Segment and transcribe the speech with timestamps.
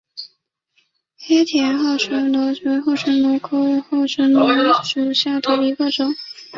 [1.19, 4.51] 黑田厚唇螺为厚唇螺科厚唇螺
[4.83, 6.11] 属下的一个种。